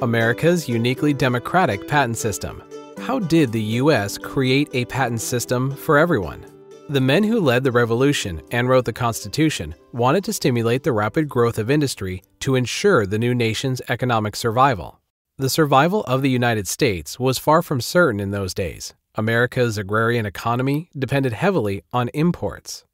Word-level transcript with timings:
America's 0.00 0.68
uniquely 0.68 1.12
democratic 1.12 1.88
patent 1.88 2.16
system. 2.16 2.62
How 3.00 3.18
did 3.18 3.50
the 3.50 3.62
U.S. 3.82 4.16
create 4.16 4.68
a 4.72 4.84
patent 4.84 5.20
system 5.20 5.74
for 5.74 5.98
everyone? 5.98 6.46
The 6.88 7.00
men 7.00 7.24
who 7.24 7.40
led 7.40 7.64
the 7.64 7.72
revolution 7.72 8.40
and 8.52 8.68
wrote 8.68 8.84
the 8.84 8.92
Constitution 8.92 9.74
wanted 9.92 10.22
to 10.24 10.32
stimulate 10.32 10.84
the 10.84 10.92
rapid 10.92 11.28
growth 11.28 11.58
of 11.58 11.68
industry 11.68 12.22
to 12.40 12.54
ensure 12.54 13.06
the 13.06 13.18
new 13.18 13.34
nation's 13.34 13.82
economic 13.88 14.36
survival. 14.36 15.00
The 15.36 15.50
survival 15.50 16.04
of 16.04 16.22
the 16.22 16.30
United 16.30 16.68
States 16.68 17.18
was 17.18 17.38
far 17.38 17.60
from 17.60 17.80
certain 17.80 18.20
in 18.20 18.30
those 18.30 18.54
days. 18.54 18.94
America's 19.16 19.78
agrarian 19.78 20.26
economy 20.26 20.90
depended 20.96 21.32
heavily 21.32 21.82
on 21.92 22.08
imports. 22.14 22.84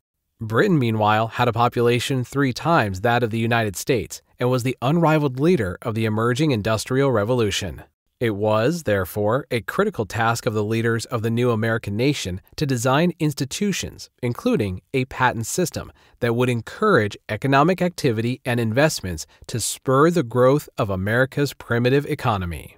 Britain, 0.41 0.79
meanwhile, 0.79 1.29
had 1.29 1.49
a 1.49 1.53
population 1.53 2.25
three 2.25 2.55
times 2.55 3.03
that 3.03 3.23
of 3.23 3.31
the 3.31 3.39
United 3.39 3.77
States 3.77 4.23
and 4.45 4.51
was 4.51 4.63
the 4.63 4.77
unrivaled 4.83 5.41
leader 5.41 5.79
of 5.81 5.95
the 5.95 6.05
emerging 6.05 6.51
Industrial 6.51 7.11
Revolution. 7.11 7.83
It 8.21 8.37
was, 8.37 8.83
therefore, 8.83 9.47
a 9.51 9.63
critical 9.63 10.05
task 10.05 10.45
of 10.45 10.53
the 10.53 10.63
leaders 10.63 11.07
of 11.07 11.23
the 11.23 11.31
new 11.31 11.51
American 11.51 11.97
nation 11.97 12.43
to 12.57 12.67
design 12.67 13.15
institutions, 13.19 14.11
including 14.23 14.83
a 14.93 15.07
patent 15.07 15.47
system, 15.47 15.91
that 16.21 16.35
would 16.35 16.51
encourage 16.51 17.17
economic 17.31 17.81
activity 17.81 18.43
and 18.45 18.61
investments 18.61 19.27
to 19.47 19.59
spur 19.59 20.11
the 20.11 20.23
growth 20.23 20.69
of 20.77 20.91
America's 20.91 21.55
primitive 21.55 22.05
economy. 22.05 22.77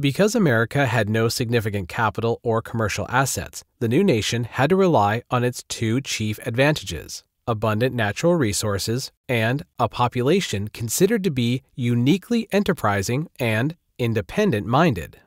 Because 0.00 0.34
America 0.34 0.86
had 0.86 1.10
no 1.10 1.28
significant 1.28 1.90
capital 1.90 2.40
or 2.42 2.62
commercial 2.62 3.06
assets, 3.10 3.64
the 3.80 3.88
new 3.88 4.02
nation 4.02 4.44
had 4.44 4.70
to 4.70 4.76
rely 4.76 5.24
on 5.30 5.44
its 5.44 5.62
two 5.68 6.00
chief 6.00 6.38
advantages 6.46 7.22
abundant 7.46 7.94
natural 7.94 8.34
resources 8.34 9.12
and 9.28 9.64
a 9.78 9.88
population 9.88 10.68
considered 10.68 11.22
to 11.24 11.30
be 11.30 11.62
uniquely 11.74 12.48
enterprising 12.52 13.28
and 13.38 13.76
independent 13.98 14.66
minded. 14.66 15.20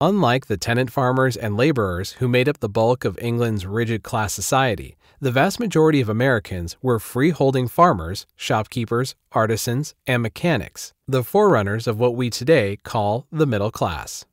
Unlike 0.00 0.46
the 0.46 0.56
tenant 0.56 0.90
farmers 0.90 1.36
and 1.36 1.56
laborers 1.56 2.12
who 2.12 2.28
made 2.28 2.48
up 2.48 2.60
the 2.60 2.70
bulk 2.70 3.04
of 3.04 3.18
England's 3.20 3.66
rigid 3.66 4.02
class 4.02 4.32
society, 4.32 4.96
the 5.20 5.30
vast 5.30 5.60
majority 5.60 6.00
of 6.00 6.08
Americans 6.08 6.78
were 6.80 6.98
freeholding 6.98 7.68
farmers, 7.68 8.26
shopkeepers, 8.34 9.14
artisans, 9.32 9.94
and 10.06 10.22
mechanics, 10.22 10.94
the 11.06 11.22
forerunners 11.22 11.86
of 11.86 11.98
what 11.98 12.16
we 12.16 12.30
today 12.30 12.78
call 12.82 13.26
the 13.30 13.46
middle 13.46 13.70
class. 13.70 14.24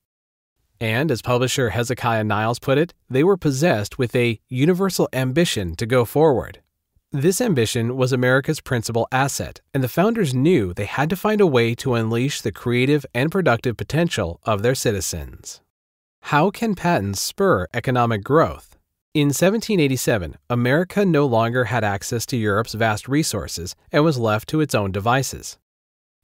And 0.80 1.11
as 1.11 1.22
publisher 1.22 1.72
Hezekiah 1.72 2.23
Niles 2.23 2.59
put 2.59 2.78
it, 2.78 2.94
they 3.09 3.23
were 3.23 3.36
possessed 3.36 3.98
with 3.98 4.16
a 4.16 4.39
universal 4.48 5.09
ambition 5.11 5.75
to 5.75 5.86
go 5.86 6.05
forward. 6.05 6.61
This 7.13 7.39
ambition 7.39 7.95
was 7.95 8.11
America's 8.11 8.59
principal 8.59 9.08
asset, 9.13 9.61
and 9.73 9.81
the 9.81 9.88
founders 9.88 10.33
knew 10.33 10.73
they 10.73 10.83
had 10.83 11.09
to 11.09 11.16
find 11.16 11.39
a 11.39 11.47
way 11.47 11.73
to 11.75 11.94
unleash 11.94 12.41
the 12.41 12.52
creative 12.52 13.05
and 13.14 13.31
productive 13.31 13.77
potential 13.77 14.41
of 14.44 14.61
their 14.61 14.75
citizens. 14.75 15.61
How 16.23 16.52
can 16.52 16.75
patents 16.75 17.22
spur 17.22 17.67
economic 17.73 18.25
growth? 18.25 18.77
In 19.14 19.27
1787, 19.27 20.36
America 20.49 21.05
no 21.05 21.25
longer 21.25 21.64
had 21.64 21.86
access 21.86 22.25
to 22.25 22.36
Europe's 22.36 22.73
vast 22.73 23.08
resources 23.08 23.73
and 23.89 24.03
was 24.03 24.19
left 24.19 24.49
to 24.49 24.59
its 24.59 24.75
own 24.75 24.92
devices. 24.92 25.58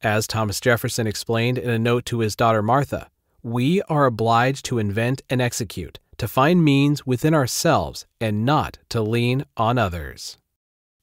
As 0.02 0.28
Thomas 0.28 0.60
Jefferson 0.60 1.08
explained 1.08 1.58
in 1.58 1.70
a 1.70 1.80
note 1.80 2.06
to 2.08 2.20
his 2.20 2.36
daughter 2.36 2.62
Martha, 2.62 3.10
we 3.42 3.82
are 3.84 4.06
obliged 4.06 4.66
to 4.66 4.80
invent 4.80 5.22
and 5.30 5.42
execute, 5.42 6.00
to 6.18 6.28
find 6.28 6.62
means 6.62 7.06
within 7.06 7.34
ourselves 7.34 8.06
and 8.20 8.46
not 8.46 8.80
to 8.90 9.02
lean 9.02 9.46
on 9.56 9.78
others. 9.78 10.38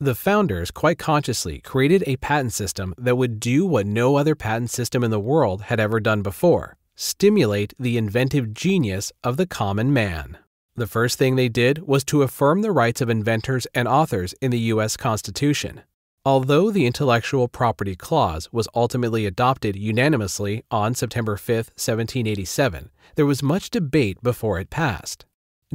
The 0.02 0.14
founders 0.14 0.70
quite 0.70 0.98
consciously 0.98 1.60
created 1.60 2.04
a 2.06 2.16
patent 2.16 2.54
system 2.54 2.94
that 2.96 3.18
would 3.18 3.38
do 3.38 3.66
what 3.66 3.86
no 3.86 4.16
other 4.16 4.34
patent 4.34 4.70
system 4.70 5.04
in 5.04 5.10
the 5.10 5.20
world 5.20 5.62
had 5.64 5.78
ever 5.78 6.00
done 6.00 6.22
before 6.22 6.78
stimulate 6.96 7.72
the 7.78 7.98
inventive 7.98 8.54
genius 8.54 9.12
of 9.22 9.36
the 9.36 9.46
common 9.46 9.92
man. 9.92 10.38
The 10.76 10.86
first 10.86 11.18
thing 11.18 11.36
they 11.36 11.48
did 11.50 11.86
was 11.86 12.02
to 12.04 12.22
affirm 12.22 12.62
the 12.62 12.72
rights 12.72 13.00
of 13.02 13.10
inventors 13.10 13.66
and 13.74 13.86
authors 13.86 14.34
in 14.40 14.50
the 14.50 14.58
U.S. 14.72 14.96
Constitution. 14.96 15.82
Although 16.24 16.70
the 16.70 16.86
Intellectual 16.86 17.48
Property 17.48 17.96
Clause 17.96 18.50
was 18.52 18.68
ultimately 18.74 19.24
adopted 19.24 19.76
unanimously 19.76 20.62
on 20.70 20.94
September 20.94 21.36
5, 21.36 21.56
1787, 21.56 22.90
there 23.16 23.26
was 23.26 23.42
much 23.42 23.70
debate 23.70 24.22
before 24.22 24.58
it 24.60 24.70
passed. 24.70 25.24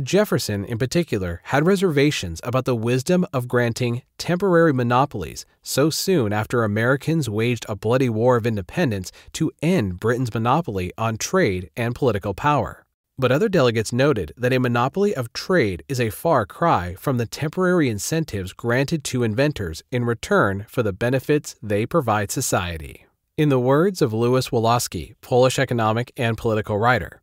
Jefferson, 0.04 0.66
in 0.66 0.78
particular, 0.78 1.40
had 1.46 1.66
reservations 1.66 2.42
about 2.44 2.66
the 2.66 2.76
wisdom 2.76 3.26
of 3.32 3.48
granting 3.48 4.02
temporary 4.18 4.74
monopolies 4.74 5.46
so 5.62 5.90
soon 5.90 6.34
after 6.34 6.66
Americans 6.66 7.30
waged 7.30 7.66
a 7.70 7.78
bloody 7.78 8.10
war 8.10 8.36
of 8.36 8.46
independence 8.46 9.14
to 9.32 9.54
end 9.62 10.02
Britain's 10.02 10.34
monopoly 10.34 10.92
on 10.98 11.16
trade 11.16 11.70
and 11.78 11.96
political 11.96 12.34
power. 12.34 12.84
But 13.18 13.32
other 13.32 13.48
delegates 13.48 13.94
noted 13.94 14.34
that 14.36 14.52
a 14.52 14.60
monopoly 14.60 15.16
of 15.16 15.32
trade 15.32 15.86
is 15.88 16.02
a 16.02 16.10
far 16.10 16.46
cry 16.46 16.96
from 16.96 17.16
the 17.18 17.26
temporary 17.26 17.88
incentives 17.88 18.52
granted 18.52 19.06
to 19.06 19.24
inventors 19.24 19.82
in 19.94 20.04
return 20.04 20.66
for 20.68 20.84
the 20.84 20.92
benefits 20.92 21.56
they 21.64 21.86
provide 21.86 22.32
society. 22.32 23.06
In 23.38 23.48
the 23.48 23.60
words 23.60 24.02
of 24.02 24.14
Louis 24.14 24.50
Wolowski, 24.50 25.16
Polish 25.22 25.58
economic 25.58 26.12
and 26.18 26.38
political 26.38 26.78
writer, 26.78 27.22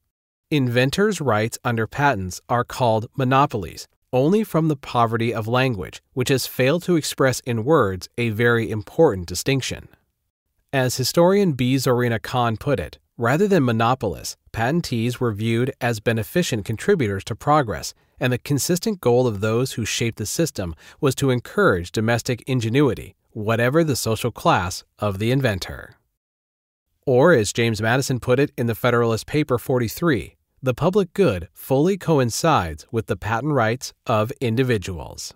inventors' 0.52 1.20
rights 1.20 1.58
under 1.64 1.86
patents 1.86 2.40
are 2.48 2.64
called 2.64 3.08
monopolies 3.16 3.88
only 4.12 4.44
from 4.44 4.68
the 4.68 4.76
poverty 4.76 5.32
of 5.32 5.48
language, 5.48 6.02
which 6.12 6.28
has 6.28 6.46
failed 6.46 6.82
to 6.82 6.96
express 6.96 7.40
in 7.40 7.64
words 7.64 8.10
a 8.18 8.28
very 8.28 8.70
important 8.70 9.26
distinction. 9.26 9.88
As 10.70 10.96
historian 10.96 11.52
B. 11.52 11.76
Zorina 11.76 12.20
Khan 12.20 12.58
put 12.58 12.78
it, 12.78 12.98
Rather 13.18 13.46
than 13.46 13.62
monopolists, 13.62 14.36
patentees 14.52 15.18
were 15.18 15.32
viewed 15.32 15.72
as 15.80 16.00
beneficent 16.00 16.64
contributors 16.64 17.22
to 17.24 17.36
progress, 17.36 17.94
and 18.18 18.32
the 18.32 18.38
consistent 18.38 19.00
goal 19.00 19.26
of 19.26 19.40
those 19.40 19.72
who 19.72 19.84
shaped 19.84 20.18
the 20.18 20.26
system 20.26 20.74
was 21.00 21.14
to 21.14 21.30
encourage 21.30 21.92
domestic 21.92 22.42
ingenuity, 22.46 23.14
whatever 23.30 23.84
the 23.84 23.96
social 23.96 24.32
class 24.32 24.82
of 24.98 25.18
the 25.18 25.30
inventor. 25.30 25.96
Or, 27.06 27.32
as 27.32 27.52
James 27.52 27.82
Madison 27.82 28.18
put 28.18 28.38
it 28.38 28.50
in 28.56 28.66
the 28.66 28.74
Federalist 28.74 29.26
Paper 29.26 29.58
43, 29.58 30.36
the 30.64 30.74
public 30.74 31.12
good 31.12 31.48
fully 31.52 31.96
coincides 31.96 32.86
with 32.92 33.06
the 33.06 33.16
patent 33.16 33.52
rights 33.52 33.92
of 34.06 34.30
individuals. 34.40 35.34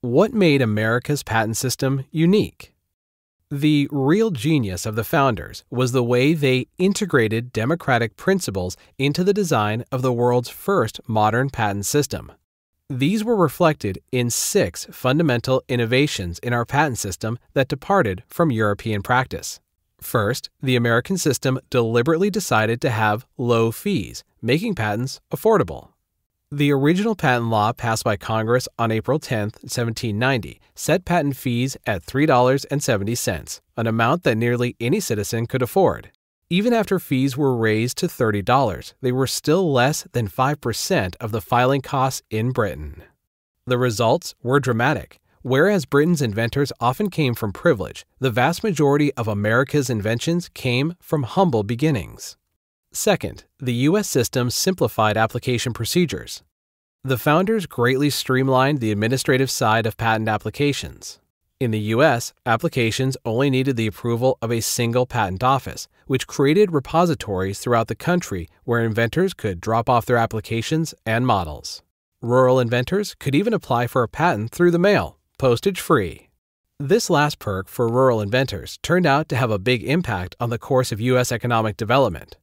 What 0.00 0.34
made 0.34 0.60
America's 0.60 1.22
patent 1.22 1.56
system 1.56 2.04
unique? 2.10 2.74
The 3.52 3.88
real 3.92 4.32
genius 4.32 4.84
of 4.84 4.96
the 4.96 5.04
founders 5.04 5.62
was 5.70 5.92
the 5.92 6.02
way 6.02 6.34
they 6.34 6.66
integrated 6.76 7.52
democratic 7.52 8.16
principles 8.16 8.76
into 8.98 9.22
the 9.22 9.32
design 9.32 9.84
of 9.92 10.02
the 10.02 10.12
world's 10.12 10.48
first 10.48 11.00
modern 11.06 11.50
patent 11.50 11.86
system. 11.86 12.32
These 12.90 13.22
were 13.22 13.36
reflected 13.36 14.00
in 14.10 14.28
six 14.28 14.86
fundamental 14.90 15.62
innovations 15.68 16.40
in 16.40 16.52
our 16.52 16.64
patent 16.64 16.98
system 16.98 17.38
that 17.52 17.68
departed 17.68 18.24
from 18.26 18.50
European 18.50 19.02
practice. 19.02 19.60
First, 20.00 20.50
the 20.62 20.76
American 20.76 21.18
system 21.18 21.58
deliberately 21.70 22.30
decided 22.30 22.80
to 22.80 22.90
have 22.90 23.26
low 23.36 23.70
fees, 23.70 24.24
making 24.40 24.74
patents 24.74 25.20
affordable. 25.32 25.90
The 26.50 26.72
original 26.72 27.14
patent 27.14 27.50
law 27.50 27.72
passed 27.72 28.04
by 28.04 28.16
Congress 28.16 28.68
on 28.78 28.90
April 28.90 29.18
10, 29.18 29.50
1790, 29.60 30.60
set 30.74 31.04
patent 31.04 31.36
fees 31.36 31.76
at 31.86 32.06
$3.70, 32.06 33.60
an 33.76 33.86
amount 33.86 34.22
that 34.22 34.36
nearly 34.36 34.74
any 34.80 34.98
citizen 34.98 35.46
could 35.46 35.60
afford. 35.60 36.10
Even 36.48 36.72
after 36.72 36.98
fees 36.98 37.36
were 37.36 37.54
raised 37.54 37.98
to 37.98 38.06
$30, 38.06 38.94
they 39.02 39.12
were 39.12 39.26
still 39.26 39.70
less 39.70 40.06
than 40.12 40.26
5% 40.26 41.16
of 41.20 41.32
the 41.32 41.42
filing 41.42 41.82
costs 41.82 42.22
in 42.30 42.52
Britain. 42.52 43.02
The 43.66 43.76
results 43.76 44.34
were 44.42 44.58
dramatic. 44.58 45.18
Whereas 45.48 45.86
Britain's 45.86 46.20
inventors 46.20 46.74
often 46.78 47.08
came 47.08 47.34
from 47.34 47.54
privilege, 47.54 48.04
the 48.18 48.30
vast 48.30 48.62
majority 48.62 49.14
of 49.14 49.26
America's 49.26 49.88
inventions 49.88 50.50
came 50.50 50.94
from 51.00 51.22
humble 51.22 51.62
beginnings. 51.62 52.36
Second, 52.92 53.44
the 53.58 53.72
U.S. 53.88 54.10
system 54.10 54.50
simplified 54.50 55.16
application 55.16 55.72
procedures. 55.72 56.42
The 57.02 57.16
founders 57.16 57.64
greatly 57.64 58.10
streamlined 58.10 58.80
the 58.80 58.92
administrative 58.92 59.50
side 59.50 59.86
of 59.86 59.96
patent 59.96 60.28
applications. 60.28 61.18
In 61.58 61.70
the 61.70 61.94
U.S., 61.96 62.34
applications 62.44 63.16
only 63.24 63.48
needed 63.48 63.78
the 63.78 63.86
approval 63.86 64.36
of 64.42 64.52
a 64.52 64.60
single 64.60 65.06
patent 65.06 65.42
office, 65.42 65.88
which 66.06 66.26
created 66.26 66.72
repositories 66.72 67.58
throughout 67.58 67.88
the 67.88 67.94
country 67.94 68.50
where 68.64 68.84
inventors 68.84 69.32
could 69.32 69.62
drop 69.62 69.88
off 69.88 70.04
their 70.04 70.18
applications 70.18 70.92
and 71.06 71.26
models. 71.26 71.82
Rural 72.20 72.60
inventors 72.60 73.14
could 73.18 73.34
even 73.34 73.54
apply 73.54 73.86
for 73.86 74.02
a 74.02 74.08
patent 74.08 74.50
through 74.50 74.72
the 74.72 74.78
mail, 74.78 75.17
postage 75.38 75.80
free. 75.80 76.28
This 76.80 77.08
last 77.08 77.38
perk 77.38 77.68
for 77.68 77.88
rural 77.88 78.20
inventors 78.20 78.78
turned 78.82 79.06
out 79.06 79.28
to 79.28 79.36
have 79.36 79.50
a 79.50 79.58
big 79.58 79.84
impact 79.84 80.34
on 80.40 80.50
the 80.50 80.58
course 80.58 80.90
of 80.92 81.00
U.S. 81.00 81.30
economic 81.30 81.76
development. 81.76 82.36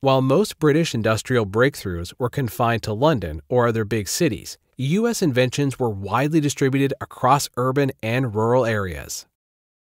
While 0.00 0.22
most 0.22 0.58
British 0.58 0.94
industrial 0.94 1.46
breakthroughs 1.46 2.14
were 2.18 2.30
confined 2.30 2.82
to 2.84 2.92
London 2.92 3.40
or 3.48 3.66
other 3.66 3.84
big 3.84 4.08
cities, 4.08 4.56
U.S. 4.76 5.20
inventions 5.20 5.78
were 5.78 5.90
widely 5.90 6.40
distributed 6.40 6.94
across 7.00 7.48
urban 7.56 7.92
and 8.02 8.34
rural 8.34 8.64
areas. 8.64 9.26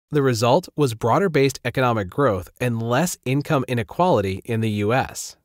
The 0.10 0.22
result 0.22 0.70
was 0.76 0.94
broader 0.94 1.30
based 1.30 1.60
economic 1.66 2.10
growth 2.10 2.50
and 2.62 2.82
less 2.82 3.18
income 3.26 3.66
inequality 3.68 4.42
in 4.46 4.62
the 4.62 4.72
U.S. 4.86 5.36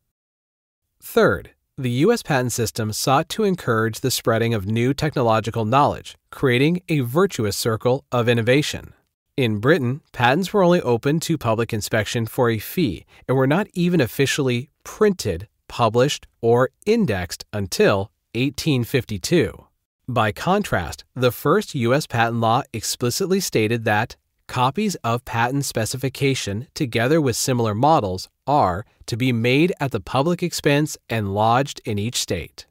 Third, 1.03 1.51
the 1.79 1.91
U.S. 1.91 2.23
patent 2.23 2.53
system 2.53 2.93
sought 2.93 3.29
to 3.31 3.45
encourage 3.45 4.01
the 4.01 4.11
spreading 4.11 4.53
of 4.53 4.67
new 4.67 4.93
technological 4.93 5.65
knowledge, 5.65 6.17
creating 6.31 6.83
a 6.89 7.01
virtuous 7.01 7.57
circle 7.57 8.05
of 8.13 8.29
innovation. 8.29 8.93
In 9.39 9.59
Britain, 9.59 10.03
patents 10.13 10.53
were 10.53 10.63
only 10.63 10.83
open 10.83 11.19
to 11.21 11.39
public 11.39 11.73
inspection 11.73 12.27
for 12.27 12.51
a 12.51 12.59
fee 12.59 13.07
and 13.27 13.37
were 13.37 13.47
not 13.47 13.69
even 13.73 14.03
officially 14.03 14.69
printed, 14.85 15.49
published, 15.67 16.27
or 16.43 16.69
indexed 16.85 17.47
until 17.55 18.11
1852. 18.35 19.67
By 20.07 20.31
contrast, 20.31 21.05
the 21.15 21.33
first 21.33 21.75
U.S. 21.75 22.07
patent 22.07 22.41
law 22.41 22.63
explicitly 22.75 23.41
stated 23.41 23.87
that 23.87 24.17
copies 24.53 24.97
of 24.97 25.25
patent 25.25 25.65
specification 25.65 26.69
together 26.75 27.23
with 27.23 27.35
similar 27.35 27.75
models 27.75 28.29
are 28.47 28.85
to 29.07 29.17
be 29.17 29.33
made 29.33 29.73
at 29.81 29.93
the 29.93 30.01
public 30.01 30.43
expense 30.43 30.99
and 31.09 31.33
lodged 31.33 31.81
in 31.87 31.99
each 31.99 32.17
state. 32.17 32.67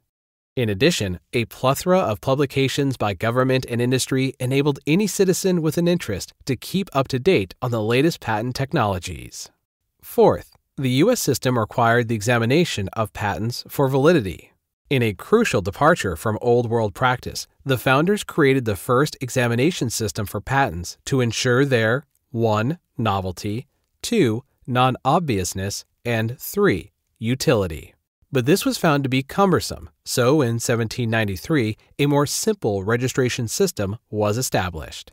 In 0.54 0.68
addition, 0.68 1.18
a 1.32 1.46
plethora 1.46 1.98
of 1.98 2.20
publications 2.20 2.96
by 2.96 3.14
government 3.14 3.66
and 3.68 3.82
industry 3.82 4.32
enabled 4.38 4.78
any 4.86 5.08
citizen 5.08 5.60
with 5.60 5.76
an 5.76 5.88
interest 5.88 6.32
to 6.44 6.54
keep 6.54 6.88
up 6.92 7.08
to 7.08 7.18
date 7.18 7.56
on 7.60 7.72
the 7.72 7.82
latest 7.82 8.20
patent 8.20 8.54
technologies. 8.54 9.50
Fourth, 10.00 10.56
the 10.76 11.02
U.S. 11.02 11.20
system 11.20 11.58
required 11.58 12.06
the 12.06 12.14
examination 12.14 12.90
of 12.92 13.12
patents 13.12 13.64
for 13.68 13.88
validity. 13.88 14.51
In 14.92 15.02
a 15.02 15.14
crucial 15.14 15.62
departure 15.62 16.16
from 16.16 16.38
Old 16.42 16.68
World 16.68 16.92
practice, 16.92 17.46
the 17.64 17.78
founders 17.78 18.24
created 18.24 18.66
the 18.66 18.76
first 18.76 19.16
examination 19.22 19.88
system 19.88 20.26
for 20.26 20.42
patents 20.42 20.98
to 21.06 21.22
ensure 21.22 21.64
their 21.64 22.04
1. 22.30 22.78
novelty, 22.98 23.68
2 24.02 24.44
non 24.66 24.98
obviousness, 25.02 25.86
and 26.04 26.38
3. 26.38 26.92
utility. 27.18 27.94
But 28.30 28.44
this 28.44 28.66
was 28.66 28.76
found 28.76 29.02
to 29.04 29.08
be 29.08 29.22
cumbersome, 29.22 29.88
so 30.04 30.42
in 30.42 30.60
1793, 30.60 31.78
a 31.98 32.04
more 32.04 32.26
simple 32.26 32.84
registration 32.84 33.48
system 33.48 33.96
was 34.10 34.36
established. 34.36 35.10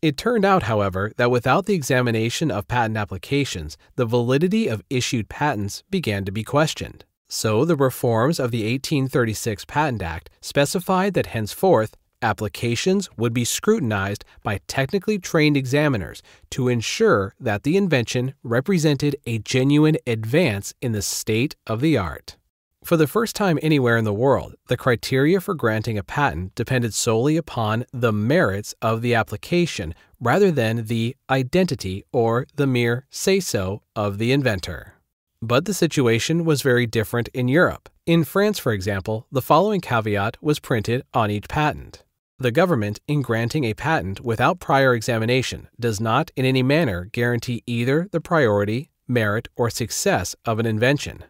It 0.00 0.16
turned 0.16 0.46
out, 0.46 0.62
however, 0.62 1.12
that 1.18 1.30
without 1.30 1.66
the 1.66 1.74
examination 1.74 2.50
of 2.50 2.66
patent 2.66 2.96
applications, 2.96 3.76
the 3.96 4.06
validity 4.06 4.68
of 4.68 4.82
issued 4.88 5.28
patents 5.28 5.84
began 5.90 6.24
to 6.24 6.32
be 6.32 6.44
questioned. 6.44 7.04
So 7.28 7.64
the 7.64 7.76
reforms 7.76 8.40
of 8.40 8.50
the 8.50 8.62
1836 8.62 9.64
Patent 9.66 10.02
Act 10.02 10.30
specified 10.40 11.14
that 11.14 11.26
henceforth 11.26 11.94
Applications 12.20 13.08
would 13.16 13.32
be 13.32 13.44
scrutinized 13.44 14.24
by 14.42 14.60
technically 14.66 15.18
trained 15.18 15.56
examiners 15.56 16.20
to 16.50 16.68
ensure 16.68 17.32
that 17.38 17.62
the 17.62 17.76
invention 17.76 18.34
represented 18.42 19.14
a 19.24 19.38
genuine 19.38 19.96
advance 20.04 20.74
in 20.80 20.90
the 20.92 21.02
state 21.02 21.54
of 21.66 21.80
the 21.80 21.96
art. 21.96 22.36
For 22.82 22.96
the 22.96 23.06
first 23.06 23.36
time 23.36 23.58
anywhere 23.62 23.96
in 23.96 24.04
the 24.04 24.12
world, 24.12 24.54
the 24.66 24.76
criteria 24.76 25.40
for 25.40 25.54
granting 25.54 25.98
a 25.98 26.02
patent 26.02 26.54
depended 26.54 26.92
solely 26.92 27.36
upon 27.36 27.84
the 27.92 28.12
merits 28.12 28.74
of 28.82 29.02
the 29.02 29.14
application 29.14 29.94
rather 30.20 30.50
than 30.50 30.86
the 30.86 31.14
identity 31.30 32.02
or 32.12 32.46
the 32.56 32.66
mere 32.66 33.06
say 33.10 33.38
so 33.38 33.82
of 33.94 34.18
the 34.18 34.32
inventor. 34.32 34.97
But 35.40 35.64
the 35.64 35.74
situation 35.74 36.44
was 36.44 36.62
very 36.62 36.86
different 36.86 37.28
in 37.28 37.48
Europe. 37.48 37.88
In 38.06 38.24
France, 38.24 38.58
for 38.58 38.72
example, 38.72 39.26
the 39.30 39.42
following 39.42 39.80
caveat 39.80 40.36
was 40.42 40.58
printed 40.58 41.02
on 41.14 41.30
each 41.30 41.48
patent 41.48 42.02
the 42.40 42.52
government, 42.52 43.00
in 43.08 43.20
granting 43.20 43.64
a 43.64 43.74
patent 43.74 44.20
without 44.20 44.60
prior 44.60 44.94
examination, 44.94 45.68
does 45.80 46.00
not 46.00 46.30
in 46.36 46.44
any 46.44 46.62
manner 46.62 47.06
guarantee 47.06 47.64
either 47.66 48.08
the 48.12 48.20
priority, 48.20 48.90
merit, 49.08 49.48
or 49.56 49.70
success 49.70 50.36
of 50.44 50.60
an 50.60 50.66
invention. 50.66 51.24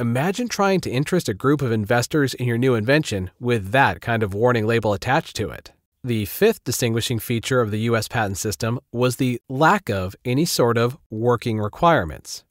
Imagine 0.00 0.48
trying 0.48 0.80
to 0.80 0.90
interest 0.90 1.28
a 1.28 1.34
group 1.34 1.62
of 1.62 1.70
investors 1.70 2.34
in 2.34 2.48
your 2.48 2.58
new 2.58 2.74
invention 2.74 3.30
with 3.38 3.70
that 3.70 4.00
kind 4.00 4.24
of 4.24 4.34
warning 4.34 4.66
label 4.66 4.92
attached 4.92 5.36
to 5.36 5.50
it. 5.50 5.70
The 6.02 6.24
fifth 6.24 6.64
distinguishing 6.64 7.20
feature 7.20 7.60
of 7.60 7.70
the 7.70 7.80
U.S. 7.90 8.08
patent 8.08 8.36
system 8.36 8.80
was 8.90 9.16
the 9.16 9.40
lack 9.48 9.88
of 9.88 10.16
any 10.24 10.44
sort 10.44 10.76
of 10.76 10.98
working 11.10 11.60
requirements. 11.60 12.42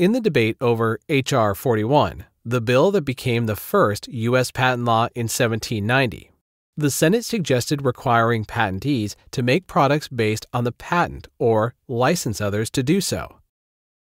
In 0.00 0.12
the 0.12 0.20
debate 0.22 0.56
over 0.62 0.98
H.R. 1.10 1.54
41, 1.54 2.24
the 2.42 2.62
bill 2.62 2.90
that 2.92 3.02
became 3.02 3.44
the 3.44 3.54
first 3.54 4.08
U.S. 4.08 4.50
patent 4.50 4.86
law 4.86 5.08
in 5.14 5.24
1790, 5.24 6.32
the 6.74 6.90
Senate 6.90 7.22
suggested 7.22 7.84
requiring 7.84 8.46
patentees 8.46 9.14
to 9.30 9.42
make 9.42 9.66
products 9.66 10.08
based 10.08 10.46
on 10.54 10.64
the 10.64 10.72
patent 10.72 11.28
or 11.38 11.74
license 11.86 12.40
others 12.40 12.70
to 12.70 12.82
do 12.82 13.02
so. 13.02 13.40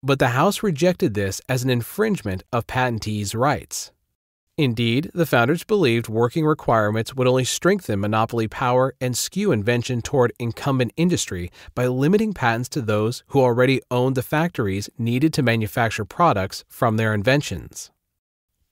But 0.03 0.19
the 0.19 0.35
House 0.35 0.61
rejected 0.61 1.13
this 1.13 1.39
as 1.47 1.63
an 1.63 1.69
infringement 1.69 2.43
of 2.51 2.67
patentees' 2.67 3.33
rights. 3.33 3.93
Indeed, 4.57 5.11
the 5.13 5.25
founders 5.25 5.65
believed 5.65 6.07
working 6.07 6.45
requirements 6.45 7.13
would 7.13 7.27
only 7.27 7.43
strengthen 7.43 7.99
monopoly 7.99 8.47
power 8.47 8.95
and 9.01 9.17
skew 9.17 9.51
invention 9.51 10.01
toward 10.01 10.31
incumbent 10.39 10.93
industry 10.95 11.51
by 11.73 11.87
limiting 11.87 12.31
patents 12.33 12.69
to 12.69 12.81
those 12.81 13.23
who 13.27 13.41
already 13.41 13.81
owned 13.91 14.15
the 14.15 14.23
factories 14.23 14.89
needed 14.97 15.33
to 15.33 15.43
manufacture 15.43 16.05
products 16.05 16.63
from 16.69 16.95
their 16.95 17.13
inventions. 17.13 17.91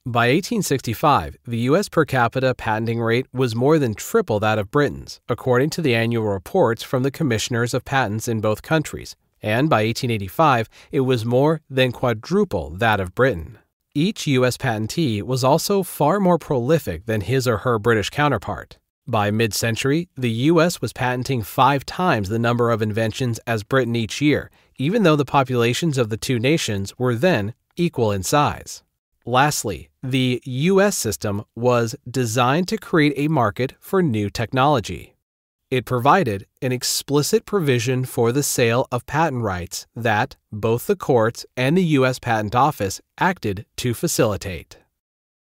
By 0.05 0.27
1865, 0.27 1.37
the 1.45 1.59
U.S. 1.69 1.89
per 1.89 2.05
capita 2.05 2.55
patenting 2.55 3.01
rate 3.01 3.25
was 3.33 3.53
more 3.53 3.77
than 3.77 3.93
triple 3.93 4.39
that 4.39 4.59
of 4.59 4.71
Britain's, 4.71 5.19
according 5.27 5.69
to 5.71 5.81
the 5.81 5.95
annual 5.95 6.23
reports 6.23 6.81
from 6.83 7.03
the 7.03 7.11
commissioners 7.11 7.73
of 7.73 7.83
patents 7.83 8.29
in 8.29 8.39
both 8.39 8.61
countries, 8.61 9.17
and 9.41 9.69
by 9.69 9.83
1885, 9.83 10.69
it 10.93 11.01
was 11.01 11.25
more 11.25 11.59
than 11.69 11.91
quadruple 11.91 12.69
that 12.69 13.01
of 13.01 13.13
Britain. 13.13 13.59
Each 13.95 14.25
U.S. 14.25 14.57
patentee 14.57 15.21
was 15.21 15.43
also 15.43 15.83
far 15.83 16.19
more 16.19 16.39
prolific 16.39 17.05
than 17.05 17.21
his 17.21 17.47
or 17.47 17.57
her 17.57 17.77
British 17.77 18.09
counterpart. 18.09 18.79
By 19.05 19.29
mid 19.29 19.53
century, 19.53 20.09
the 20.17 20.31
U.S. 20.49 20.81
was 20.81 20.93
patenting 20.93 21.43
five 21.43 21.85
times 21.85 22.29
the 22.29 22.39
number 22.39 22.71
of 22.71 22.81
inventions 22.81 23.39
as 23.45 23.61
Britain 23.61 23.95
each 23.95 24.19
year, 24.19 24.49
even 24.79 25.03
though 25.03 25.15
the 25.15 25.25
populations 25.25 25.99
of 25.99 26.09
the 26.09 26.17
two 26.17 26.39
nations 26.39 26.97
were 26.97 27.13
then 27.13 27.53
equal 27.75 28.11
in 28.11 28.23
size. 28.23 28.81
Lastly, 29.27 29.89
the 30.01 30.41
US 30.43 30.97
system 30.97 31.43
was 31.55 31.95
designed 32.09 32.67
to 32.69 32.77
create 32.77 33.13
a 33.15 33.27
market 33.27 33.75
for 33.79 34.01
new 34.01 34.31
technology. 34.31 35.12
It 35.73 35.85
provided 35.85 36.45
an 36.61 36.71
explicit 36.71 37.47
provision 37.47 38.05
for 38.05 38.31
the 38.31 38.43
sale 38.43 38.87
of 38.91 39.07
patent 39.07 39.41
rights 39.41 39.87
that 39.95 40.35
both 40.51 40.85
the 40.85 40.95
courts 40.95 41.47
and 41.57 41.75
the 41.75 41.97
U.S. 41.97 42.19
Patent 42.19 42.53
Office 42.53 43.01
acted 43.17 43.65
to 43.77 43.95
facilitate. 43.95 44.77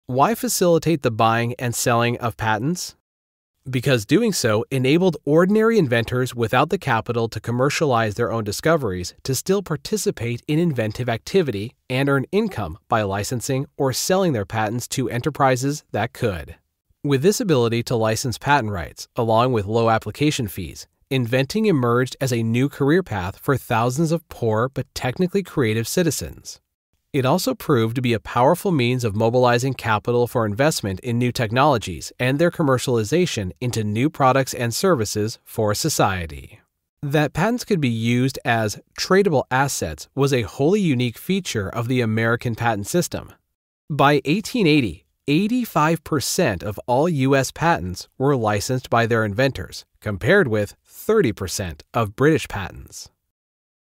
Why 0.04 0.34
facilitate 0.34 1.00
the 1.00 1.10
buying 1.10 1.54
and 1.58 1.74
selling 1.74 2.18
of 2.18 2.36
patents? 2.36 2.94
because 3.70 4.06
doing 4.06 4.32
so 4.32 4.64
enabled 4.70 5.16
ordinary 5.24 5.78
inventors 5.78 6.34
without 6.34 6.68
the 6.70 6.78
capital 6.78 7.28
to 7.28 7.40
commercialize 7.40 8.14
their 8.14 8.32
own 8.32 8.44
discoveries 8.44 9.14
to 9.22 9.34
still 9.34 9.62
participate 9.62 10.42
in 10.46 10.58
inventive 10.58 11.08
activity 11.08 11.74
and 11.88 12.08
earn 12.08 12.24
income 12.32 12.78
by 12.88 13.02
licensing 13.02 13.66
or 13.76 13.92
selling 13.92 14.32
their 14.32 14.46
patents 14.46 14.88
to 14.88 15.10
enterprises 15.10 15.84
that 15.92 16.14
could. 16.14 16.56
With 17.04 17.22
this 17.22 17.40
ability 17.40 17.84
to 17.84 17.94
license 17.94 18.38
patent 18.38 18.72
rights, 18.72 19.06
along 19.14 19.52
with 19.52 19.66
low 19.66 19.88
application 19.88 20.48
fees, 20.48 20.88
inventing 21.10 21.66
emerged 21.66 22.16
as 22.20 22.32
a 22.32 22.42
new 22.42 22.68
career 22.68 23.04
path 23.04 23.38
for 23.38 23.56
thousands 23.56 24.10
of 24.10 24.28
poor 24.28 24.68
but 24.68 24.92
technically 24.96 25.44
creative 25.44 25.86
citizens. 25.86 26.60
It 27.12 27.24
also 27.24 27.54
proved 27.54 27.94
to 27.94 28.02
be 28.02 28.14
a 28.14 28.20
powerful 28.20 28.72
means 28.72 29.04
of 29.04 29.14
mobilizing 29.14 29.74
capital 29.74 30.26
for 30.26 30.44
investment 30.44 30.98
in 31.00 31.20
new 31.20 31.30
technologies 31.30 32.12
and 32.18 32.40
their 32.40 32.50
commercialization 32.50 33.52
into 33.60 33.84
new 33.84 34.10
products 34.10 34.52
and 34.52 34.74
services 34.74 35.38
for 35.44 35.74
society. 35.74 36.60
That 37.00 37.32
patents 37.32 37.64
could 37.64 37.80
be 37.80 37.88
used 37.88 38.40
as 38.44 38.80
tradable 38.98 39.44
assets 39.52 40.08
was 40.16 40.32
a 40.32 40.42
wholly 40.42 40.80
unique 40.80 41.16
feature 41.16 41.68
of 41.68 41.86
the 41.86 42.00
American 42.00 42.56
patent 42.56 42.88
system. 42.88 43.32
By 43.88 44.14
1880, 44.14 45.04
85% 45.28 46.62
of 46.62 46.80
all 46.86 47.06
U.S. 47.06 47.50
patents 47.50 48.08
were 48.16 48.34
licensed 48.34 48.88
by 48.88 49.04
their 49.04 49.26
inventors, 49.26 49.84
compared 50.00 50.48
with 50.48 50.74
30% 50.90 51.82
of 51.92 52.16
British 52.16 52.48
patents. 52.48 53.10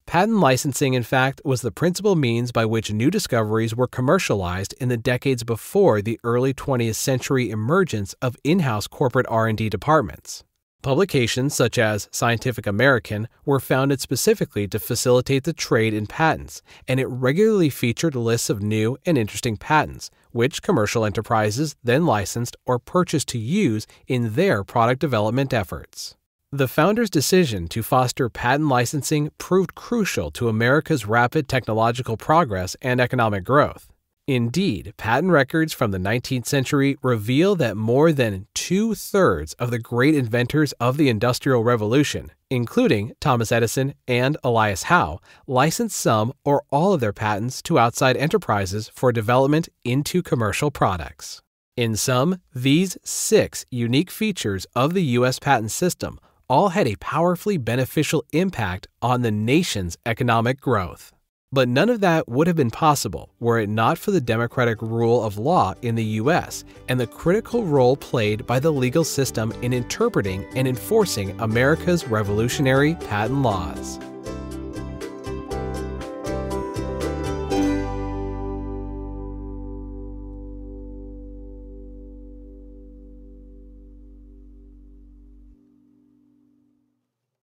Patent 0.04 0.38
licensing, 0.38 0.94
in 0.94 1.04
fact, 1.04 1.40
was 1.44 1.60
the 1.60 1.70
principal 1.70 2.16
means 2.16 2.50
by 2.50 2.64
which 2.64 2.90
new 2.90 3.10
discoveries 3.10 3.76
were 3.76 3.86
commercialized 3.86 4.74
in 4.80 4.88
the 4.88 4.96
decades 4.96 5.44
before 5.44 6.02
the 6.02 6.18
early 6.24 6.52
20th 6.52 6.96
century 6.96 7.50
emergence 7.50 8.14
of 8.20 8.36
in-house 8.42 8.88
corporate 8.88 9.26
R&D 9.28 9.68
departments. 9.68 10.42
Publications 10.80 11.56
such 11.56 11.76
as 11.76 12.08
Scientific 12.12 12.64
American 12.64 13.26
were 13.44 13.58
founded 13.58 14.00
specifically 14.00 14.68
to 14.68 14.78
facilitate 14.78 15.42
the 15.42 15.52
trade 15.52 15.92
in 15.92 16.06
patents, 16.06 16.62
and 16.86 17.00
it 17.00 17.06
regularly 17.06 17.68
featured 17.68 18.14
lists 18.14 18.48
of 18.48 18.62
new 18.62 18.96
and 19.04 19.18
interesting 19.18 19.56
patents, 19.56 20.08
which 20.30 20.62
commercial 20.62 21.04
enterprises 21.04 21.74
then 21.82 22.06
licensed 22.06 22.56
or 22.64 22.78
purchased 22.78 23.26
to 23.28 23.38
use 23.38 23.88
in 24.06 24.34
their 24.34 24.62
product 24.62 25.00
development 25.00 25.52
efforts. 25.52 26.16
The 26.52 26.68
founders' 26.68 27.10
decision 27.10 27.66
to 27.68 27.82
foster 27.82 28.28
patent 28.28 28.68
licensing 28.68 29.30
proved 29.36 29.74
crucial 29.74 30.30
to 30.30 30.48
America's 30.48 31.06
rapid 31.06 31.48
technological 31.48 32.16
progress 32.16 32.76
and 32.80 33.00
economic 33.00 33.42
growth. 33.42 33.88
Indeed, 34.28 34.92
patent 34.98 35.32
records 35.32 35.72
from 35.72 35.90
the 35.90 35.96
19th 35.96 36.44
century 36.44 36.98
reveal 37.02 37.56
that 37.56 37.78
more 37.78 38.12
than 38.12 38.46
two 38.52 38.94
thirds 38.94 39.54
of 39.54 39.70
the 39.70 39.78
great 39.78 40.14
inventors 40.14 40.72
of 40.72 40.98
the 40.98 41.08
Industrial 41.08 41.64
Revolution, 41.64 42.30
including 42.50 43.12
Thomas 43.22 43.50
Edison 43.50 43.94
and 44.06 44.36
Elias 44.44 44.82
Howe, 44.82 45.18
licensed 45.46 45.96
some 45.96 46.34
or 46.44 46.62
all 46.70 46.92
of 46.92 47.00
their 47.00 47.14
patents 47.14 47.62
to 47.62 47.78
outside 47.78 48.18
enterprises 48.18 48.90
for 48.94 49.12
development 49.12 49.70
into 49.82 50.22
commercial 50.22 50.70
products. 50.70 51.40
In 51.74 51.96
sum, 51.96 52.38
these 52.54 52.98
six 53.02 53.64
unique 53.70 54.10
features 54.10 54.66
of 54.76 54.92
the 54.92 55.04
U.S. 55.04 55.38
patent 55.38 55.70
system 55.70 56.20
all 56.50 56.68
had 56.68 56.86
a 56.86 56.96
powerfully 56.96 57.56
beneficial 57.56 58.22
impact 58.34 58.88
on 59.00 59.22
the 59.22 59.30
nation's 59.30 59.96
economic 60.04 60.60
growth. 60.60 61.14
But 61.50 61.68
none 61.70 61.88
of 61.88 62.00
that 62.00 62.28
would 62.28 62.46
have 62.46 62.56
been 62.56 62.70
possible 62.70 63.30
were 63.40 63.58
it 63.58 63.70
not 63.70 63.96
for 63.96 64.10
the 64.10 64.20
democratic 64.20 64.82
rule 64.82 65.24
of 65.24 65.38
law 65.38 65.72
in 65.80 65.94
the 65.94 66.04
US 66.04 66.62
and 66.88 67.00
the 67.00 67.06
critical 67.06 67.64
role 67.64 67.96
played 67.96 68.46
by 68.46 68.60
the 68.60 68.70
legal 68.70 69.02
system 69.02 69.52
in 69.62 69.72
interpreting 69.72 70.44
and 70.54 70.68
enforcing 70.68 71.40
America's 71.40 72.06
revolutionary 72.06 72.96
patent 72.96 73.40
laws. 73.40 73.98